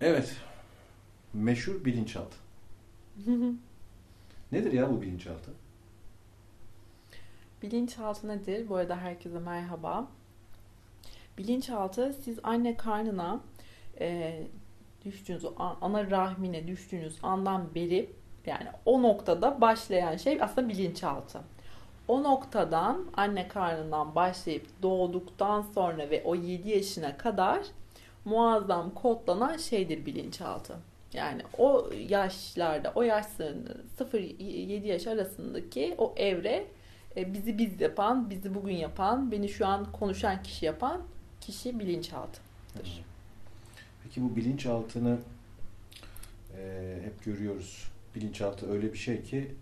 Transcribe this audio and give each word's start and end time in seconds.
Evet. 0.00 0.36
Meşhur 1.32 1.84
bilinçaltı. 1.84 2.36
Nedir 4.52 4.72
ya 4.72 4.90
bu 4.90 5.02
bilinçaltı? 5.02 5.50
Bilinçaltı 7.62 8.28
nedir? 8.28 8.68
Bu 8.68 8.76
arada 8.76 8.96
herkese 8.96 9.38
merhaba. 9.38 10.08
Bilinçaltı 11.38 12.14
siz 12.24 12.38
anne 12.42 12.76
karnına 12.76 13.40
e, 14.00 14.40
düştüğünüz, 15.04 15.44
ana 15.80 16.10
rahmine 16.10 16.66
düştüğünüz 16.66 17.18
andan 17.22 17.74
beri 17.74 18.10
yani 18.46 18.68
o 18.84 19.02
noktada 19.02 19.60
başlayan 19.60 20.16
şey 20.16 20.42
aslında 20.42 20.68
bilinçaltı. 20.68 21.40
O 22.08 22.22
noktadan 22.22 23.06
anne 23.16 23.48
karnından 23.48 24.14
başlayıp 24.14 24.66
doğduktan 24.82 25.62
sonra 25.62 26.10
ve 26.10 26.22
o 26.24 26.34
7 26.34 26.70
yaşına 26.70 27.16
kadar 27.16 27.66
muazzam 28.24 28.94
kodlanan 28.94 29.56
şeydir 29.56 30.06
bilinçaltı. 30.06 30.74
Yani 31.12 31.42
o 31.58 31.90
yaşlarda, 32.08 32.92
o 32.94 33.02
yaş 33.02 33.26
sınırı 33.26 33.80
0-7 33.98 34.86
yaş 34.86 35.06
arasındaki 35.06 35.94
o 35.98 36.14
evre 36.16 36.66
e, 37.16 37.32
bizi 37.34 37.58
biz 37.58 37.80
yapan, 37.80 38.30
bizi 38.30 38.54
bugün 38.54 38.76
yapan, 38.76 39.32
beni 39.32 39.48
şu 39.48 39.66
an 39.66 39.92
konuşan 39.92 40.42
kişi 40.42 40.66
yapan 40.66 41.02
kişi 41.40 41.78
bilinçaltıdır. 41.78 43.04
Peki 44.02 44.22
bu 44.22 44.36
bilinçaltını 44.36 45.18
e, 46.58 46.98
hep 47.04 47.24
görüyoruz. 47.24 47.84
Bilinçaltı 48.14 48.72
öyle 48.72 48.92
bir 48.92 48.98
şey 48.98 49.22
ki 49.22 49.54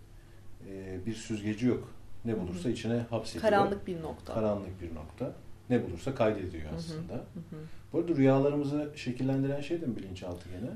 e, 0.69 1.05
bir 1.05 1.15
süzgeci 1.15 1.65
yok. 1.65 1.89
Ne 2.25 2.39
bulursa 2.39 2.69
içine 2.69 2.97
hapsediyor. 3.09 3.41
Karanlık 3.41 3.87
bir 3.87 4.01
nokta. 4.01 4.33
Karanlık 4.33 4.81
bir 4.81 4.95
nokta. 4.95 5.33
Ne 5.69 5.87
bulursa 5.87 6.15
kaydediyor 6.15 6.63
aslında. 6.77 7.13
Hı 7.13 7.19
hı. 7.19 7.55
Bu 7.93 7.99
arada 7.99 8.15
rüyalarımızı 8.15 8.91
şekillendiren 8.95 9.61
şey 9.61 9.81
de 9.81 9.85
mi 9.85 9.95
bilinçaltı 9.95 10.49
gene? 10.49 10.71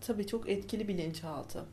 Tabii 0.00 0.26
çok 0.26 0.48
etkili 0.48 0.88
bilinçaltı. 0.88 1.64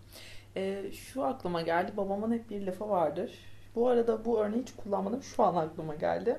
Ee, 0.55 0.83
şu 0.91 1.23
aklıma 1.23 1.61
geldi. 1.61 1.91
Babamın 1.97 2.33
hep 2.33 2.49
bir 2.49 2.61
lafı 2.61 2.89
vardır. 2.89 3.31
Bu 3.75 3.87
arada 3.87 4.25
bu 4.25 4.39
örneği 4.39 4.61
hiç 4.61 4.71
kullanmadım. 4.77 5.23
Şu 5.23 5.43
an 5.43 5.55
aklıma 5.55 5.95
geldi. 5.95 6.37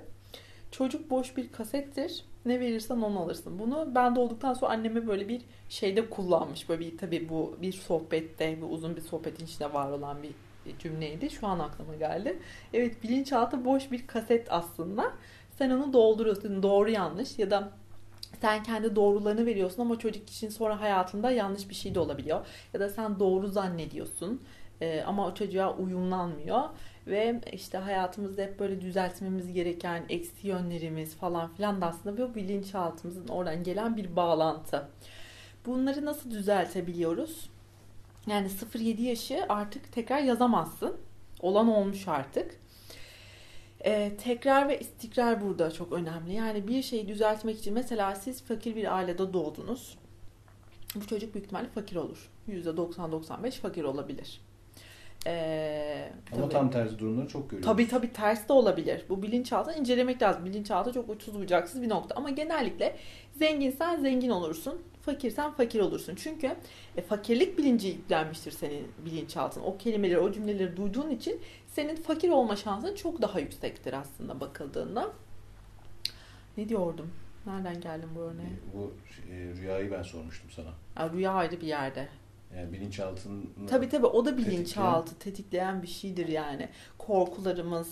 Çocuk 0.70 1.10
boş 1.10 1.36
bir 1.36 1.52
kasettir. 1.52 2.24
Ne 2.46 2.60
verirsen 2.60 2.96
onu 2.96 3.20
alırsın. 3.20 3.58
Bunu 3.58 3.92
ben 3.94 4.16
doğduktan 4.16 4.54
sonra 4.54 4.72
anneme 4.72 5.06
böyle 5.06 5.28
bir 5.28 5.42
şeyde 5.68 6.10
kullanmış. 6.10 6.68
Böyle 6.68 6.80
bir 6.80 6.98
tabii 6.98 7.28
bu 7.28 7.56
bir 7.62 7.72
sohbette, 7.72 8.56
bir 8.56 8.66
uzun 8.70 8.96
bir 8.96 9.00
sohbetin 9.00 9.44
içinde 9.44 9.72
var 9.72 9.90
olan 9.90 10.22
bir 10.22 10.30
cümleydi. 10.78 11.30
Şu 11.30 11.46
an 11.46 11.58
aklıma 11.58 11.96
geldi. 11.96 12.38
Evet 12.72 13.02
bilinçaltı 13.02 13.64
boş 13.64 13.92
bir 13.92 14.06
kaset 14.06 14.52
aslında. 14.52 15.12
Sen 15.60 15.70
onu 15.70 15.92
dolduruyorsun. 15.92 16.62
Doğru 16.62 16.90
yanlış 16.90 17.38
ya 17.38 17.50
da 17.50 17.72
sen 18.40 18.62
kendi 18.62 18.96
doğrularını 18.96 19.46
veriyorsun 19.46 19.82
ama 19.82 19.98
çocuk 19.98 20.30
için 20.30 20.48
sonra 20.48 20.80
hayatında 20.80 21.30
yanlış 21.30 21.68
bir 21.68 21.74
şey 21.74 21.94
de 21.94 22.00
olabiliyor. 22.00 22.46
Ya 22.74 22.80
da 22.80 22.88
sen 22.88 23.20
doğru 23.20 23.48
zannediyorsun 23.48 24.42
e, 24.80 25.02
ama 25.02 25.26
o 25.26 25.34
çocuğa 25.34 25.76
uyumlanmıyor. 25.76 26.62
Ve 27.06 27.40
işte 27.52 27.78
hayatımızda 27.78 28.42
hep 28.42 28.60
böyle 28.60 28.80
düzeltmemiz 28.80 29.52
gereken 29.52 30.04
eksi 30.08 30.48
yönlerimiz 30.48 31.14
falan 31.14 31.54
filan 31.54 31.80
da 31.80 31.86
aslında 31.86 32.18
bu 32.18 32.34
bilinçaltımızın 32.34 33.28
oradan 33.28 33.62
gelen 33.62 33.96
bir 33.96 34.16
bağlantı. 34.16 34.88
Bunları 35.66 36.04
nasıl 36.04 36.30
düzeltebiliyoruz? 36.30 37.50
Yani 38.26 38.48
0-7 38.48 39.02
yaşı 39.02 39.46
artık 39.48 39.92
tekrar 39.92 40.18
yazamazsın. 40.18 40.96
Olan 41.40 41.68
olmuş 41.68 42.08
artık. 42.08 42.60
Ee, 43.84 44.12
tekrar 44.24 44.68
ve 44.68 44.80
istikrar 44.80 45.42
burada 45.42 45.70
çok 45.70 45.92
önemli. 45.92 46.32
Yani 46.32 46.68
bir 46.68 46.82
şeyi 46.82 47.08
düzeltmek 47.08 47.58
için 47.58 47.74
mesela 47.74 48.14
siz 48.14 48.42
fakir 48.42 48.76
bir 48.76 48.96
ailede 48.96 49.32
doğdunuz. 49.32 49.98
Bu 50.94 51.06
çocuk 51.06 51.34
büyük 51.34 51.46
ihtimalle 51.46 51.68
fakir 51.68 51.96
olur. 51.96 52.30
%90-95 52.48 53.50
fakir 53.50 53.84
olabilir. 53.84 54.40
Ee, 55.26 56.12
Ama 56.32 56.40
tabii, 56.42 56.52
tam 56.52 56.70
tersi 56.70 56.98
durumları 56.98 57.28
çok 57.28 57.50
görüyoruz. 57.50 57.66
Tabii 57.72 57.88
tabii 57.88 58.12
ters 58.12 58.48
de 58.48 58.52
olabilir. 58.52 59.04
Bu 59.08 59.22
bilinçaltı 59.22 59.72
incelemek 59.72 60.22
lazım. 60.22 60.44
Bilinçaltı 60.44 60.92
çok 60.92 61.10
uçsuz 61.10 61.40
bucaksız 61.40 61.82
bir 61.82 61.88
nokta. 61.88 62.14
Ama 62.14 62.30
genellikle 62.30 62.96
zenginsen 63.32 64.00
zengin 64.00 64.30
olursun. 64.30 64.82
Fakirsen 65.02 65.50
fakir 65.50 65.80
olursun. 65.80 66.14
Çünkü 66.14 66.56
e, 66.96 67.02
fakirlik 67.02 67.58
bilinci 67.58 67.88
yüklenmiştir 67.88 68.50
senin 68.50 68.88
bilinçaltın. 69.04 69.60
O 69.62 69.78
kelimeleri, 69.78 70.18
o 70.18 70.32
cümleleri 70.32 70.76
duyduğun 70.76 71.10
için 71.10 71.40
senin 71.66 71.96
fakir 71.96 72.28
olma 72.28 72.56
şansın 72.56 72.94
çok 72.94 73.22
daha 73.22 73.40
yüksektir 73.40 73.92
aslında 73.92 74.40
bakıldığında. 74.40 75.12
Ne 76.56 76.68
diyordum? 76.68 77.10
Nereden 77.46 77.80
geldim 77.80 78.08
bu 78.16 78.20
örneğe? 78.20 78.50
Bu 78.74 78.92
e, 79.32 79.36
rüyayı 79.60 79.90
ben 79.92 80.02
sormuştum 80.02 80.50
sana. 80.50 80.68
Ya, 80.98 81.12
rüya 81.12 81.32
ayrı 81.32 81.60
bir 81.60 81.66
yerde. 81.66 82.08
Yani 82.56 82.72
bilinçaltını 82.72 83.42
Tabii 83.68 83.88
tabii 83.88 84.06
o 84.06 84.24
da 84.24 84.38
bilinçaltı 84.38 85.14
tetikleyen, 85.14 85.34
tetikleyen 85.36 85.82
bir 85.82 85.88
şeydir 85.88 86.28
yani. 86.28 86.68
Korkularımız, 86.98 87.88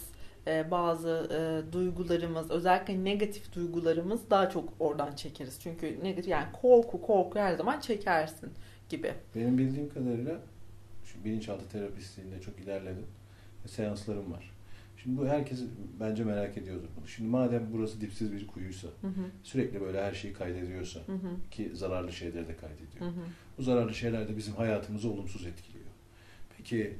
e, 0.46 0.70
bazı 0.70 1.28
e, 1.32 1.72
duygularımız, 1.72 2.50
özellikle 2.50 3.04
negatif 3.04 3.52
duygularımız 3.52 4.30
daha 4.30 4.50
çok 4.50 4.72
oradan 4.80 5.12
çekeriz. 5.12 5.60
Çünkü 5.62 5.98
negatif 6.02 6.28
yani 6.28 6.46
korku, 6.52 7.02
korku 7.02 7.38
her 7.38 7.54
zaman 7.54 7.80
çekersin 7.80 8.50
gibi. 8.88 9.14
Benim 9.34 9.58
bildiğim 9.58 9.88
kadarıyla 9.88 10.40
şu 11.04 11.24
bilinçaltı 11.24 11.68
terapistliğinde 11.68 12.40
çok 12.40 12.60
ilerledim. 12.60 13.06
Seanslarım 13.66 14.32
var. 14.32 14.57
Şimdi 15.02 15.18
bu 15.18 15.26
herkes 15.26 15.60
bence 16.00 16.24
merak 16.24 16.58
ediyordur 16.58 16.88
bunu. 16.96 17.08
Şimdi 17.08 17.30
madem 17.30 17.68
burası 17.72 18.00
dipsiz 18.00 18.32
bir 18.32 18.46
kuyuysa, 18.46 18.88
hı 19.00 19.06
hı. 19.06 19.30
sürekli 19.42 19.80
böyle 19.80 20.02
her 20.04 20.12
şeyi 20.12 20.34
kaydediyorsa 20.34 21.00
hı 21.00 21.12
hı. 21.12 21.50
ki 21.50 21.70
zararlı 21.74 22.12
şeyleri 22.12 22.48
de 22.48 22.56
kaydediyor. 22.56 23.00
Hı 23.00 23.04
hı. 23.04 23.24
Bu 23.58 23.62
zararlı 23.62 23.94
şeyler 23.94 24.28
de 24.28 24.36
bizim 24.36 24.54
hayatımızı 24.54 25.10
olumsuz 25.10 25.46
etkiliyor. 25.46 25.84
Peki 26.56 26.96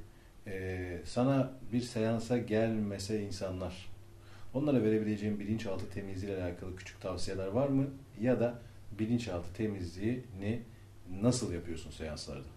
e, 0.47 0.99
sana 1.05 1.53
bir 1.73 1.81
seansa 1.81 2.39
gelmese 2.39 3.23
insanlar, 3.23 3.91
onlara 4.55 4.83
verebileceğim 4.83 5.41
bilinçaltı 5.41 5.91
temizliği 5.91 6.33
ile 6.33 6.43
alakalı 6.43 6.77
küçük 6.77 7.01
tavsiyeler 7.01 7.47
var 7.47 7.69
mı? 7.69 7.87
Ya 8.21 8.41
da 8.41 8.59
bilinçaltı 8.99 9.53
temizliğini 9.55 10.63
nasıl 11.23 11.53
yapıyorsun 11.53 11.91
seanslarda? 11.91 12.49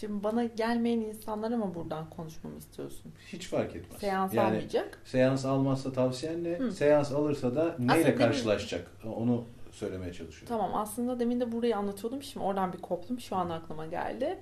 Şimdi 0.00 0.24
bana 0.24 0.44
gelmeyen 0.44 1.00
insanlara 1.00 1.56
mı 1.56 1.74
buradan 1.74 2.10
konuşmamı 2.10 2.58
istiyorsun? 2.58 3.12
Hiç 3.26 3.48
fark 3.48 3.76
etmez. 3.76 4.00
Seans 4.00 4.34
yani, 4.34 4.46
almayacak. 4.46 4.98
Seans 5.04 5.44
almazsa 5.44 5.92
tavsiyen 5.92 6.44
ne? 6.44 6.58
Hı. 6.58 6.72
Seans 6.72 7.12
alırsa 7.12 7.54
da 7.54 7.76
neyle 7.78 7.92
Aslında 7.92 8.16
karşılaşacak? 8.16 8.90
Demin... 9.04 9.14
Onu 9.14 9.44
söylemeye 9.72 10.12
çalışıyorum. 10.12 10.48
Tamam 10.48 10.74
aslında 10.74 11.20
demin 11.20 11.40
de 11.40 11.52
burayı 11.52 11.76
anlatıyordum. 11.76 12.22
Şimdi 12.22 12.46
oradan 12.46 12.72
bir 12.72 12.78
koptum. 12.78 13.20
Şu 13.20 13.36
an 13.36 13.50
aklıma 13.50 13.86
geldi. 13.86 14.38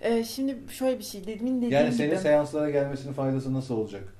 Ee, 0.00 0.24
şimdi 0.24 0.58
şöyle 0.70 0.98
bir 0.98 1.04
şey 1.04 1.26
demin 1.26 1.56
dediğim 1.56 1.72
Yani 1.72 1.92
senin 1.92 2.10
gibi... 2.10 2.20
seanslara 2.20 2.70
gelmesinin 2.70 3.12
faydası 3.12 3.54
nasıl 3.54 3.76
olacak? 3.76 4.15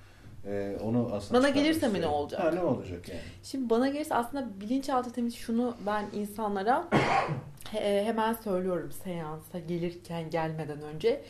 Ee, 0.46 0.76
onu 0.84 1.08
aslında 1.12 1.40
bana 1.40 1.48
gelirse 1.48 1.88
mi 1.88 2.00
ne 2.00 2.06
olacak? 2.06 2.44
Ha, 2.44 2.50
ne 2.50 2.60
olacak 2.60 3.08
yani? 3.08 3.20
Şimdi 3.42 3.70
bana 3.70 3.88
gelirse 3.88 4.14
aslında 4.14 4.60
bilinçaltı 4.60 5.12
temiz 5.12 5.34
şunu 5.34 5.74
ben 5.86 6.06
insanlara 6.12 6.88
hemen 7.70 8.32
söylüyorum 8.32 8.92
seansa 9.04 9.58
gelirken 9.58 10.30
gelmeden 10.30 10.82
önce. 10.82 11.22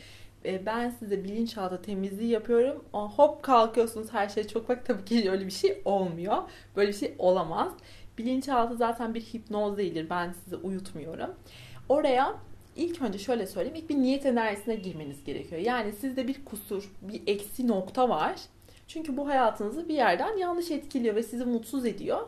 E, 0.45 0.65
ben 0.65 0.89
size 0.89 1.23
bilinçaltı 1.23 1.81
temizliği 1.81 2.29
yapıyorum. 2.29 2.83
Hop 2.91 3.43
kalkıyorsunuz 3.43 4.13
her 4.13 4.29
şey 4.29 4.47
çok 4.47 4.69
bak 4.69 4.85
tabii 4.85 5.05
ki 5.05 5.31
öyle 5.31 5.45
bir 5.45 5.51
şey 5.51 5.81
olmuyor. 5.85 6.37
Böyle 6.75 6.87
bir 6.87 6.97
şey 6.97 7.15
olamaz. 7.19 7.73
Bilinçaltı 8.17 8.75
zaten 8.77 9.13
bir 9.13 9.21
hipnoz 9.21 9.77
değildir. 9.77 10.07
Ben 10.09 10.31
sizi 10.43 10.55
uyutmuyorum. 10.55 11.29
Oraya 11.89 12.35
ilk 12.75 13.01
önce 13.01 13.19
şöyle 13.19 13.47
söyleyeyim. 13.47 13.75
İlk 13.75 13.89
bir 13.89 13.95
niyet 13.95 14.25
enerjisine 14.25 14.75
girmeniz 14.75 15.23
gerekiyor. 15.23 15.61
Yani 15.61 15.93
sizde 15.93 16.27
bir 16.27 16.45
kusur, 16.45 16.91
bir 17.01 17.21
eksi 17.27 17.67
nokta 17.67 18.09
var. 18.09 18.35
Çünkü 18.87 19.17
bu 19.17 19.27
hayatınızı 19.27 19.89
bir 19.89 19.93
yerden 19.93 20.37
yanlış 20.37 20.71
etkiliyor 20.71 21.15
ve 21.15 21.23
sizi 21.23 21.45
mutsuz 21.45 21.85
ediyor. 21.85 22.27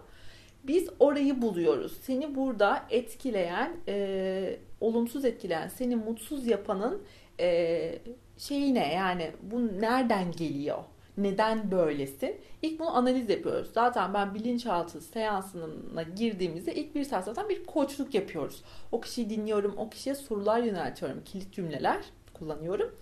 Biz 0.64 0.90
orayı 1.00 1.42
buluyoruz. 1.42 1.98
Seni 2.02 2.36
burada 2.36 2.86
etkileyen, 2.90 3.72
e, 3.88 4.58
olumsuz 4.82 5.26
etkileyen, 5.26 5.68
seni 5.68 5.96
mutsuz 5.96 6.48
yapanın 6.48 7.02
e, 7.40 8.00
şeyi 8.38 8.74
ne? 8.74 8.94
Yani 8.94 9.32
bu 9.42 9.82
nereden 9.82 10.32
geliyor? 10.32 10.78
Neden 11.18 11.72
böylesin? 11.72 12.36
İlk 12.62 12.80
bunu 12.80 12.98
analiz 12.98 13.30
yapıyoruz. 13.30 13.70
Zaten 13.74 14.14
ben 14.14 14.36
bilinçaltı 14.36 15.02
seansına 15.02 16.04
girdiğimizde 16.04 16.76
ilk 16.76 16.96
bir 16.96 17.04
saat 17.04 17.26
zaten 17.26 17.50
bir 17.50 17.66
koçluk 17.66 18.14
yapıyoruz. 18.14 18.64
O 18.92 19.02
kişiyi 19.02 19.30
dinliyorum, 19.30 19.74
o 19.78 19.90
kişiye 19.90 20.16
sorular 20.16 20.60
yöneltiyorum, 20.60 21.24
kilit 21.26 21.54
cümleler 21.54 21.98
kullanıyorum. 22.34 22.96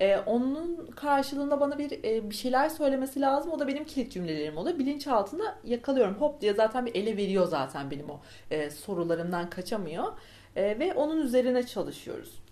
Ee, 0.00 0.16
onun 0.16 0.86
karşılığında 0.86 1.60
bana 1.60 1.78
bir 1.78 2.04
e, 2.04 2.30
bir 2.30 2.34
şeyler 2.34 2.68
söylemesi 2.68 3.20
lazım. 3.20 3.52
O 3.52 3.58
da 3.58 3.68
benim 3.68 3.84
kilit 3.84 4.12
cümlelerim 4.12 4.56
oluyor. 4.56 4.78
Bilinç 4.78 5.06
altında 5.06 5.58
yakalıyorum. 5.64 6.14
Hop 6.14 6.40
diye 6.40 6.54
zaten 6.54 6.86
bir 6.86 6.94
ele 6.94 7.16
veriyor 7.16 7.46
zaten 7.46 7.90
benim 7.90 8.10
o 8.10 8.20
e, 8.50 8.70
sorularımdan 8.70 9.50
kaçamıyor. 9.50 10.12
E, 10.56 10.78
ve 10.78 10.94
onun 10.94 11.20
üzerine 11.20 11.66
çalışıyoruz. 11.66 12.42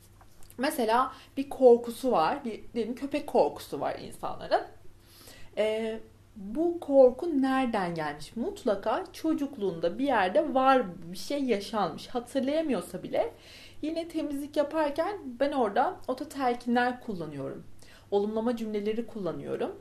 Mesela 0.59 1.12
bir 1.37 1.49
korkusu 1.49 2.12
var. 2.12 2.44
Bir 2.44 2.61
diyelim 2.75 2.94
köpek 2.94 3.27
korkusu 3.27 3.81
var 3.81 3.99
insanların. 3.99 4.62
E, 5.56 5.99
bu 6.37 6.81
korku 6.81 7.43
nereden 7.43 7.95
gelmiş? 7.95 8.37
Mutlaka 8.37 9.05
çocukluğunda 9.12 9.99
bir 9.99 10.05
yerde 10.05 10.55
var 10.55 10.83
bir 11.12 11.19
şey 11.19 11.45
yaşanmış. 11.45 12.09
Hatırlayamıyorsa 12.09 13.03
bile 13.03 13.33
yine 13.82 14.08
temizlik 14.08 14.56
yaparken 14.56 15.19
ben 15.40 15.52
orada 15.52 15.96
ototelkinler 16.08 17.00
kullanıyorum. 17.00 17.64
Olumlama 18.11 18.56
cümleleri 18.56 19.06
kullanıyorum. 19.06 19.76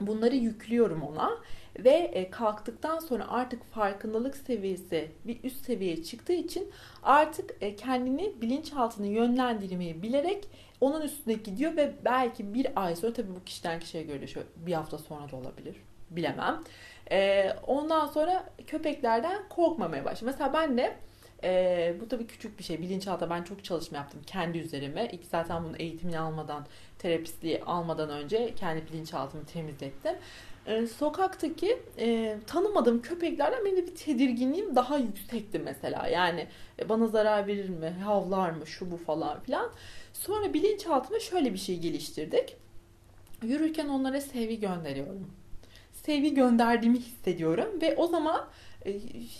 Bunları 0.00 0.36
yüklüyorum 0.36 1.02
ona 1.02 1.30
ve 1.78 1.90
e, 1.90 2.30
kalktıktan 2.30 2.98
sonra 2.98 3.28
artık 3.28 3.64
farkındalık 3.64 4.36
seviyesi 4.36 5.10
bir 5.24 5.44
üst 5.44 5.64
seviyeye 5.64 6.02
çıktığı 6.02 6.32
için 6.32 6.70
artık 7.02 7.56
e, 7.60 7.76
kendini 7.76 8.32
bilinçaltını 8.42 9.06
yönlendirmeyi 9.06 10.02
bilerek 10.02 10.48
onun 10.80 11.00
üstüne 11.00 11.34
gidiyor 11.34 11.76
ve 11.76 11.92
belki 12.04 12.54
bir 12.54 12.84
ay 12.84 12.96
sonra 12.96 13.12
tabii 13.12 13.34
bu 13.34 13.44
kişiden 13.44 13.80
kişiye 13.80 14.02
göre 14.02 14.26
şöyle 14.26 14.46
bir 14.56 14.72
hafta 14.72 14.98
sonra 14.98 15.30
da 15.30 15.36
olabilir 15.36 15.76
bilemem. 16.10 16.60
E, 17.12 17.50
ondan 17.66 18.06
sonra 18.06 18.44
köpeklerden 18.66 19.48
korkmamaya 19.48 20.04
başlıyor. 20.04 20.32
Mesela 20.32 20.52
ben 20.52 20.78
de 20.78 20.96
e, 21.44 21.94
bu 22.00 22.08
tabii 22.08 22.26
küçük 22.26 22.58
bir 22.58 22.64
şey. 22.64 22.80
Bilinçaltı 22.80 23.30
ben 23.30 23.42
çok 23.42 23.64
çalışma 23.64 23.98
yaptım 23.98 24.20
kendi 24.26 24.58
üzerime. 24.58 25.08
İlk 25.12 25.24
zaten 25.24 25.64
bunun 25.64 25.76
eğitimini 25.78 26.18
almadan, 26.18 26.66
terapistliği 26.98 27.64
almadan 27.64 28.10
önce 28.10 28.54
kendi 28.54 28.86
bilinçaltımı 28.86 29.44
temizlettim. 29.44 30.14
E, 30.66 30.86
sokaktaki 30.86 31.82
e, 31.98 32.38
tanımadığım 32.46 33.02
köpeklerden 33.02 33.64
benim 33.64 33.76
de 33.76 33.86
bir 33.86 33.94
tedirginliğim 33.94 34.76
daha 34.76 34.98
yüksekti 34.98 35.58
mesela. 35.58 36.08
Yani 36.08 36.46
e, 36.78 36.88
bana 36.88 37.06
zarar 37.06 37.46
verir 37.46 37.68
mi, 37.68 37.90
havlar 38.04 38.50
mı, 38.50 38.66
şu 38.66 38.90
bu 38.90 38.96
falan 38.96 39.40
filan. 39.40 39.70
Sonra 40.12 40.54
bilinçaltıma 40.54 41.18
şöyle 41.18 41.52
bir 41.52 41.58
şey 41.58 41.78
geliştirdik. 41.78 42.56
Yürürken 43.42 43.88
onlara 43.88 44.20
sevgi 44.20 44.60
gönderiyorum. 44.60 45.30
Sevgi 45.92 46.34
gönderdiğimi 46.34 46.98
hissediyorum 46.98 47.80
ve 47.82 47.96
o 47.96 48.06
zaman 48.06 48.48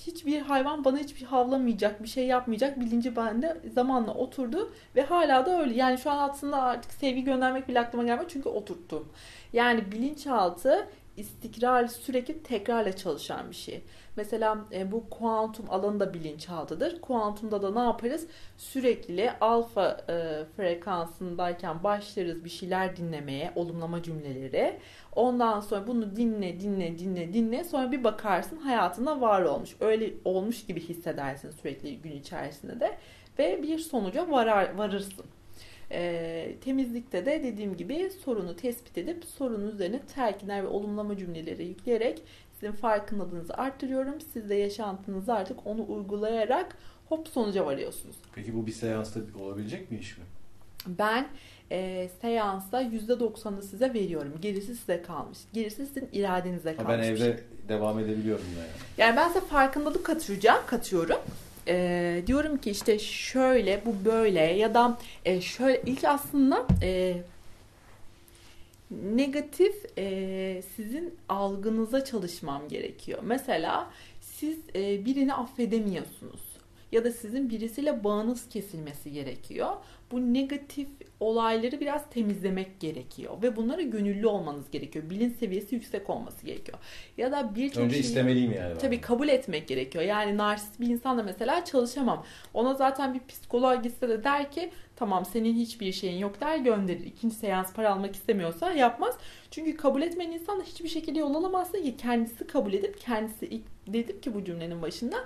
hiçbir 0.06 0.40
hayvan 0.40 0.84
bana 0.84 0.98
hiçbir 0.98 1.26
havlamayacak, 1.26 2.02
bir 2.02 2.08
şey 2.08 2.26
yapmayacak 2.26 2.80
bilinci 2.80 3.16
bende 3.16 3.60
zamanla 3.74 4.14
oturdu 4.14 4.72
ve 4.96 5.02
hala 5.02 5.46
da 5.46 5.60
öyle. 5.60 5.74
Yani 5.74 5.98
şu 5.98 6.10
an 6.10 6.28
aslında 6.28 6.62
artık 6.62 6.92
sevgi 6.92 7.24
göndermek 7.24 7.68
bile 7.68 7.80
aklıma 7.80 8.04
gelmiyor 8.04 8.30
çünkü 8.32 8.48
oturttum. 8.48 9.08
Yani 9.52 9.92
bilinçaltı 9.92 10.88
istikrar 11.20 11.86
sürekli 11.86 12.42
tekrarla 12.42 12.96
çalışan 12.96 13.50
bir 13.50 13.56
şey. 13.56 13.82
Mesela 14.16 14.58
e, 14.72 14.92
bu 14.92 15.10
kuantum 15.10 15.66
alanı 15.70 16.00
da 16.00 16.14
bilinçaltıdır. 16.14 17.00
Kuantumda 17.00 17.62
da 17.62 17.70
ne 17.70 17.86
yaparız? 17.86 18.26
Sürekli 18.56 19.30
alfa 19.40 20.00
e, 20.08 20.44
frekansındayken 20.56 21.84
başlarız 21.84 22.44
bir 22.44 22.50
şeyler 22.50 22.96
dinlemeye, 22.96 23.52
olumlama 23.56 24.02
cümleleri. 24.02 24.78
Ondan 25.16 25.60
sonra 25.60 25.86
bunu 25.86 26.16
dinle, 26.16 26.60
dinle, 26.60 26.98
dinle, 26.98 27.32
dinle. 27.32 27.64
Sonra 27.64 27.92
bir 27.92 28.04
bakarsın 28.04 28.56
hayatında 28.56 29.20
var 29.20 29.42
olmuş. 29.42 29.76
Öyle 29.80 30.14
olmuş 30.24 30.66
gibi 30.66 30.80
hissedersin 30.80 31.50
sürekli 31.50 31.96
gün 31.96 32.12
içerisinde 32.12 32.80
de. 32.80 32.98
Ve 33.38 33.62
bir 33.62 33.78
sonuca 33.78 34.30
varar, 34.30 34.74
varırsın. 34.74 35.26
E, 35.92 36.54
temizlikte 36.64 37.26
de 37.26 37.42
dediğim 37.44 37.76
gibi 37.76 38.10
sorunu 38.24 38.56
tespit 38.56 38.98
edip 38.98 39.24
sorunun 39.24 39.70
üzerine 39.70 40.00
telkinler 40.14 40.62
ve 40.62 40.66
olumlama 40.66 41.16
cümleleri 41.16 41.66
yükleyerek 41.66 42.22
sizin 42.60 42.72
farkındalığınızı 42.72 43.54
arttırıyorum. 43.54 44.20
Siz 44.32 44.50
de 44.50 44.54
yaşantınızı 44.54 45.34
artık 45.34 45.66
onu 45.66 45.86
uygulayarak 45.88 46.76
hop 47.08 47.28
sonuca 47.28 47.66
varıyorsunuz. 47.66 48.16
Peki 48.34 48.54
bu 48.56 48.66
bir 48.66 48.72
seansta 48.72 49.20
olabilecek 49.40 49.90
bir 49.90 49.98
iş 49.98 50.18
mi? 50.18 50.24
Ben 50.86 51.26
e, 51.70 52.08
seansta 52.20 52.82
%90'ı 52.82 53.62
size 53.62 53.94
veriyorum. 53.94 54.32
Gerisi 54.42 54.76
size 54.76 55.02
kalmış. 55.02 55.38
Gerisi 55.52 55.86
sizin 55.86 56.08
iradenize 56.12 56.76
kalmış. 56.76 56.92
Ha, 56.92 56.98
ben 56.98 57.02
evde 57.02 57.40
devam 57.68 57.98
edebiliyorum 57.98 58.44
da 58.44 58.60
yani. 58.60 58.70
Yani 58.98 59.16
ben 59.16 59.28
size 59.28 59.40
farkındalık 59.40 60.06
katacağım, 60.06 60.60
katıyorum. 60.66 61.18
E, 61.70 62.22
diyorum 62.26 62.56
ki 62.56 62.70
işte 62.70 62.98
şöyle, 62.98 63.82
bu 63.86 64.04
böyle 64.04 64.40
ya 64.40 64.74
da 64.74 64.98
e, 65.24 65.40
şöyle 65.40 65.82
ilk 65.86 66.04
aslında 66.04 66.66
e, 66.82 67.16
negatif 68.90 69.74
e, 69.98 70.62
sizin 70.76 71.14
algınıza 71.28 72.04
çalışmam 72.04 72.68
gerekiyor. 72.68 73.18
Mesela 73.22 73.90
siz 74.20 74.58
e, 74.74 75.04
birini 75.04 75.34
affedemiyorsunuz 75.34 76.49
ya 76.92 77.04
da 77.04 77.12
sizin 77.12 77.50
birisiyle 77.50 78.04
bağınız 78.04 78.48
kesilmesi 78.48 79.12
gerekiyor. 79.12 79.68
Bu 80.12 80.34
negatif 80.34 80.88
olayları 81.20 81.80
biraz 81.80 82.10
temizlemek 82.10 82.80
gerekiyor 82.80 83.42
ve 83.42 83.56
bunlara 83.56 83.82
gönüllü 83.82 84.26
olmanız 84.26 84.70
gerekiyor. 84.70 85.10
Bilinç 85.10 85.36
seviyesi 85.36 85.74
yüksek 85.74 86.10
olması 86.10 86.46
gerekiyor. 86.46 86.78
Ya 87.16 87.32
da 87.32 87.54
birçok 87.54 87.84
Önce 87.84 87.94
şeyi- 87.94 88.04
istemeliyim 88.04 88.52
yani. 88.52 88.78
Tabii 88.78 89.00
kabul 89.00 89.28
etmek 89.28 89.68
gerekiyor. 89.68 90.04
Yani 90.04 90.36
narsist 90.36 90.80
bir 90.80 90.86
insanla 90.86 91.22
mesela 91.22 91.64
çalışamam. 91.64 92.24
Ona 92.54 92.74
zaten 92.74 93.14
bir 93.14 93.20
psikoloğa 93.28 93.74
gitse 93.74 94.08
de 94.08 94.24
der 94.24 94.52
ki 94.52 94.70
tamam 94.96 95.24
senin 95.24 95.54
hiçbir 95.54 95.92
şeyin 95.92 96.18
yok 96.18 96.40
der 96.40 96.56
gönderir. 96.56 97.04
İkinci 97.06 97.34
seans 97.34 97.72
para 97.72 97.92
almak 97.92 98.14
istemiyorsa 98.16 98.72
yapmaz. 98.72 99.14
Çünkü 99.50 99.76
kabul 99.76 100.02
etmeyen 100.02 100.30
insanla 100.32 100.62
hiçbir 100.64 100.88
şekilde 100.88 101.18
yol 101.18 101.34
alamazsın 101.34 101.82
ki 101.82 101.96
kendisi 101.96 102.46
kabul 102.46 102.72
edip 102.72 103.00
kendisi 103.00 103.46
ilk 103.46 103.62
dedim 103.86 104.20
ki 104.20 104.34
bu 104.34 104.44
cümlenin 104.44 104.82
başında 104.82 105.16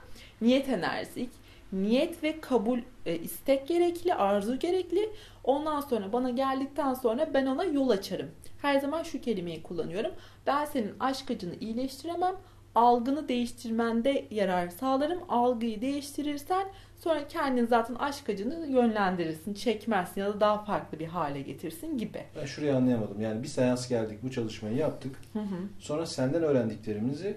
niyet 0.40 0.68
enerjisi. 0.68 1.26
Niyet 1.74 2.22
ve 2.22 2.40
kabul 2.40 2.78
e, 3.06 3.18
istek 3.18 3.68
gerekli, 3.68 4.14
arzu 4.14 4.58
gerekli. 4.58 5.10
Ondan 5.44 5.80
sonra 5.80 6.12
bana 6.12 6.30
geldikten 6.30 6.94
sonra 6.94 7.34
ben 7.34 7.46
ona 7.46 7.64
yol 7.64 7.88
açarım. 7.88 8.30
Her 8.62 8.80
zaman 8.80 9.02
şu 9.02 9.20
kelimeyi 9.20 9.62
kullanıyorum. 9.62 10.12
Ben 10.46 10.64
senin 10.64 10.92
aşk 11.00 11.30
acını 11.30 11.54
iyileştiremem. 11.60 12.34
Algını 12.74 13.28
değiştirmende 13.28 14.24
yarar 14.30 14.68
sağlarım. 14.68 15.18
Algıyı 15.28 15.80
değiştirirsen 15.80 16.66
sonra 17.00 17.28
kendin 17.28 17.66
zaten 17.66 17.94
aşk 17.94 18.28
acını 18.28 18.66
yönlendirirsin, 18.66 19.54
çekmezsin 19.54 20.20
ya 20.20 20.34
da 20.34 20.40
daha 20.40 20.64
farklı 20.64 20.98
bir 20.98 21.06
hale 21.06 21.40
getirsin 21.42 21.98
gibi. 21.98 22.24
Ben 22.40 22.46
şurayı 22.46 22.76
anlayamadım. 22.76 23.20
Yani 23.20 23.42
bir 23.42 23.48
seans 23.48 23.88
geldik, 23.88 24.18
bu 24.22 24.30
çalışmayı 24.30 24.76
yaptık. 24.76 25.16
Hı 25.32 25.38
hı. 25.38 25.56
Sonra 25.78 26.06
senden 26.06 26.42
öğrendiklerimizi 26.42 27.36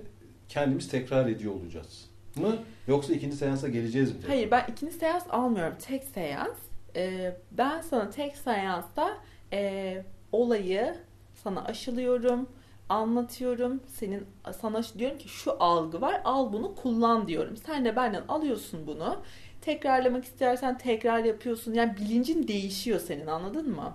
kendimiz 0.49 0.87
tekrar 0.87 1.27
ediyor 1.27 1.53
olacağız 1.53 2.16
mı? 2.37 2.55
Yoksa 2.87 3.13
ikinci 3.13 3.35
seansa 3.37 3.67
geleceğiz 3.67 4.11
mi? 4.11 4.17
Hayır 4.27 4.51
ben 4.51 4.65
ikinci 4.69 4.93
seans 4.93 5.23
almıyorum. 5.29 5.75
Tek 5.87 6.03
seans. 6.03 6.57
Ee, 6.95 7.35
ben 7.51 7.81
sana 7.81 8.09
tek 8.09 8.35
seansta 8.37 9.17
e, 9.53 10.03
olayı 10.31 10.95
sana 11.43 11.63
aşılıyorum, 11.65 12.49
anlatıyorum. 12.89 13.79
Senin 13.87 14.25
sana 14.61 14.81
diyorum 14.97 15.17
ki 15.17 15.29
şu 15.29 15.63
algı 15.63 16.01
var, 16.01 16.21
al 16.23 16.53
bunu 16.53 16.75
kullan 16.75 17.27
diyorum. 17.27 17.57
Sen 17.57 17.85
de 17.85 17.95
benden 17.95 18.23
alıyorsun 18.27 18.87
bunu. 18.87 19.17
Tekrarlamak 19.61 20.25
istersen 20.25 20.77
tekrar 20.77 21.23
yapıyorsun. 21.23 21.73
Yani 21.73 21.97
bilincin 21.97 22.47
değişiyor 22.47 22.99
senin 22.99 23.27
anladın 23.27 23.69
mı? 23.69 23.94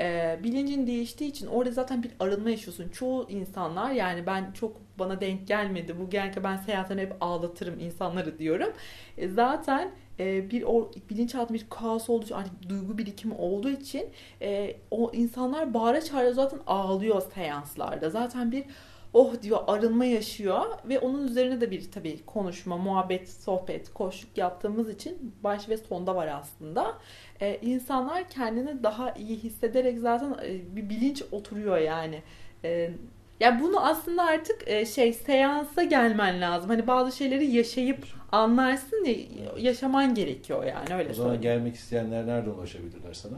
Ee, 0.00 0.38
bilincin 0.42 0.86
değiştiği 0.86 1.30
için 1.30 1.46
orada 1.46 1.70
zaten 1.70 2.02
bir 2.02 2.10
arınma 2.20 2.50
yaşıyorsun. 2.50 2.88
Çoğu 2.88 3.26
insanlar 3.30 3.90
yani 3.90 4.26
ben 4.26 4.52
çok 4.52 4.76
bana 4.98 5.20
denk 5.20 5.48
gelmedi. 5.48 5.98
Bu 6.00 6.10
genellikle 6.10 6.44
ben 6.44 6.56
seyahatten 6.56 6.98
hep 6.98 7.12
ağlatırım 7.20 7.80
insanları 7.80 8.38
diyorum. 8.38 8.72
E, 9.18 9.28
zaten 9.28 9.90
e, 10.20 10.50
bir 10.50 10.62
o 10.62 10.90
bilinçaltı 11.10 11.54
bir 11.54 11.66
kaos 11.70 12.10
olduğu 12.10 12.24
için 12.24 12.36
duygu 12.68 12.98
birikimi 12.98 13.34
olduğu 13.34 13.70
için 13.70 14.08
e, 14.42 14.76
o 14.90 15.10
insanlar 15.14 15.74
bağıra 15.74 16.00
çağıra 16.00 16.32
zaten 16.32 16.60
ağlıyor 16.66 17.22
seanslarda. 17.34 18.10
Zaten 18.10 18.52
bir 18.52 18.64
oh 19.14 19.42
diyor 19.42 19.58
arınma 19.66 20.04
yaşıyor 20.04 20.62
ve 20.84 20.98
onun 20.98 21.28
üzerine 21.28 21.60
de 21.60 21.70
bir 21.70 21.90
tabii 21.92 22.24
konuşma, 22.26 22.76
muhabbet, 22.78 23.28
sohbet, 23.30 23.94
koşluk 23.94 24.38
yaptığımız 24.38 24.90
için 24.90 25.34
baş 25.44 25.68
ve 25.68 25.76
sonda 25.76 26.16
var 26.16 26.26
aslında. 26.26 26.98
Ee, 27.40 27.58
insanlar 27.62 28.28
kendini 28.28 28.82
daha 28.82 29.12
iyi 29.12 29.36
hissederek 29.36 29.98
zaten 29.98 30.36
e, 30.44 30.76
bir 30.76 30.88
bilinç 30.90 31.22
oturuyor 31.32 31.78
yani. 31.78 32.22
Ee, 32.64 32.90
yani 33.40 33.62
bunu 33.62 33.86
aslında 33.86 34.24
artık 34.24 34.68
e, 34.68 34.86
şey 34.86 35.12
seansa 35.12 35.82
gelmen 35.82 36.40
lazım. 36.40 36.70
Hani 36.70 36.86
bazı 36.86 37.16
şeyleri 37.16 37.46
yaşayıp 37.46 38.06
anlarsın 38.32 39.04
ya 39.04 39.14
yaşaman 39.58 40.14
gerekiyor 40.14 40.64
yani 40.64 40.94
öyle 40.94 41.10
O 41.10 41.12
zaman 41.14 41.30
söyleyeyim. 41.34 41.42
gelmek 41.58 41.74
isteyenler 41.74 42.26
nerede 42.26 42.50
ulaşabilirler 42.50 43.12
sana? 43.12 43.36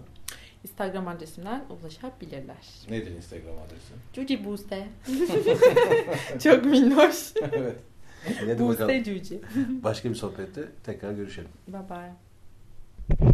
Instagram 0.65 1.09
adresimden 1.09 1.65
ulaşabilirler. 1.71 2.67
Nedir 2.91 3.11
Instagram 3.11 3.59
adresi? 3.59 3.93
Cuci 4.13 4.45
Buse. 4.45 4.89
Çok 6.43 6.65
minnoş. 6.65 7.33
evet. 7.53 7.79
Buse 8.59 9.05
Cuci. 9.05 9.41
Başka 9.85 10.11
bir 10.11 10.15
sohbette 10.15 10.63
tekrar 10.85 11.13
görüşelim. 11.13 11.51
Bye 11.69 11.81
bye. 11.91 12.13